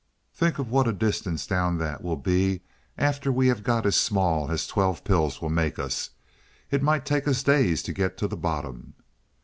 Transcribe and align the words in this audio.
Think 0.33 0.57
of 0.57 0.71
what 0.71 0.87
a 0.87 0.93
distance 0.93 1.45
down 1.45 1.77
that 1.77 2.01
will 2.03 2.15
be 2.15 2.61
after 2.97 3.31
we 3.31 3.49
have 3.49 3.61
got 3.61 3.85
as 3.85 3.95
small 3.95 4.49
as 4.49 4.65
twelve 4.65 5.03
pills 5.03 5.43
will 5.43 5.51
make 5.51 5.77
us. 5.77 6.09
It 6.71 6.81
might 6.81 7.05
take 7.05 7.27
us 7.27 7.43
days 7.43 7.83
to 7.83 7.93
get 7.93 8.17
to 8.17 8.27
the 8.27 8.35
bottom." 8.35 8.95